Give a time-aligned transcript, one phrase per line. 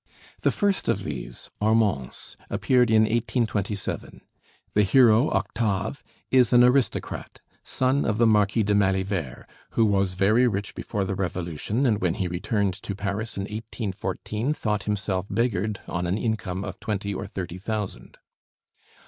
[0.39, 4.21] The first of these, 'Armance,' appeared in 1827.
[4.73, 10.47] The hero, Octave, is an aristocrat, son of the Marquis de Malivert, who "was very
[10.47, 15.81] rich before the Revolution, and when he returned to Paris in 1814, thought himself beggared
[15.87, 18.17] on an income of twenty or thirty thousand."